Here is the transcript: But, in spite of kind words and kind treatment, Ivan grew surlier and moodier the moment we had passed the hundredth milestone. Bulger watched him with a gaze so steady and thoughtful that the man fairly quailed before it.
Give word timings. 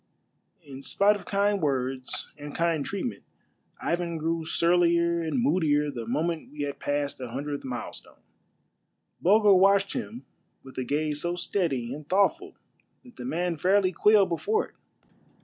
But, 0.63 0.67
in 0.67 0.81
spite 0.81 1.15
of 1.15 1.25
kind 1.25 1.61
words 1.61 2.31
and 2.35 2.55
kind 2.55 2.83
treatment, 2.83 3.21
Ivan 3.79 4.17
grew 4.17 4.43
surlier 4.45 5.21
and 5.21 5.39
moodier 5.39 5.91
the 5.91 6.07
moment 6.07 6.51
we 6.51 6.61
had 6.61 6.79
passed 6.79 7.19
the 7.19 7.29
hundredth 7.29 7.63
milestone. 7.63 8.17
Bulger 9.21 9.53
watched 9.53 9.93
him 9.93 10.25
with 10.63 10.75
a 10.79 10.83
gaze 10.83 11.21
so 11.21 11.35
steady 11.35 11.93
and 11.93 12.09
thoughtful 12.09 12.55
that 13.03 13.17
the 13.17 13.25
man 13.25 13.57
fairly 13.57 13.91
quailed 13.91 14.29
before 14.29 14.69
it. 14.69 14.75